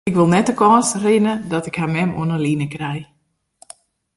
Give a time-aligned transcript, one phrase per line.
[0.09, 2.99] Ik wol net de kâns rinne dat ik har mem oan 'e line krij.